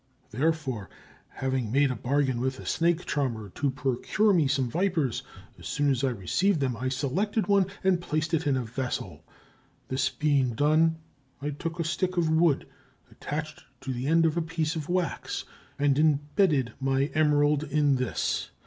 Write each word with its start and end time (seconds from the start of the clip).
Therefore, 0.31 0.89
having 1.27 1.71
made 1.71 1.91
a 1.91 1.95
bargain 1.95 2.41
with 2.41 2.57
a 2.59 2.65
snake 2.65 3.05
charmer 3.05 3.49
to 3.49 3.69
procure 3.69 4.33
me 4.33 4.47
some 4.47 4.67
vipers, 4.67 5.21
as 5.59 5.67
soon 5.67 5.91
as 5.91 6.03
I 6.03 6.09
received 6.09 6.59
them 6.59 6.75
I 6.75 6.89
selected 6.89 7.45
one 7.45 7.67
and 7.83 8.01
placed 8.01 8.33
it 8.33 8.47
in 8.47 8.57
a 8.57 8.63
vessel. 8.63 9.23
This 9.89 10.09
being 10.09 10.55
done, 10.55 10.97
I 11.39 11.51
took 11.51 11.79
a 11.79 11.83
stick 11.83 12.17
of 12.17 12.31
wood, 12.31 12.65
attached 13.11 13.63
to 13.81 13.93
the 13.93 14.07
end 14.07 14.25
a 14.25 14.41
piece 14.41 14.75
of 14.75 14.89
wax, 14.89 15.45
and 15.77 15.99
embedded 15.99 16.73
my 16.79 17.11
emerald 17.13 17.63
in 17.63 17.97
this. 17.97 18.49